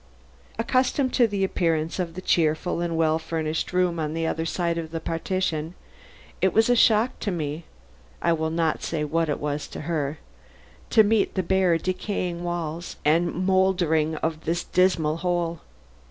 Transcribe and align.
Accustomed 0.57 1.13
to 1.13 1.27
the 1.27 1.43
appearance 1.43 1.99
of 1.99 2.15
the 2.15 2.23
cheerful 2.23 2.81
and 2.81 2.97
well 2.97 3.19
furnished 3.19 3.71
room 3.71 3.99
on 3.99 4.15
the 4.15 4.25
other 4.25 4.47
side 4.47 4.79
of 4.79 4.89
the 4.89 4.99
partition, 4.99 5.75
it 6.41 6.53
was 6.53 6.71
a 6.71 6.75
shock 6.75 7.19
to 7.19 7.29
me 7.29 7.65
(I 8.19 8.33
will 8.33 8.49
not 8.49 8.81
say 8.81 9.03
what 9.03 9.29
it 9.29 9.39
was 9.39 9.67
to 9.67 9.81
her) 9.81 10.17
to 10.89 11.03
meet 11.03 11.35
the 11.35 11.43
bare 11.43 11.77
decaying 11.77 12.43
walls 12.43 12.95
and 13.05 13.31
mouldering 13.45 14.15
appurtenances 14.15 14.37
of 14.39 14.45
this 14.45 14.63
dismal 14.63 15.17
hole. 15.17 15.59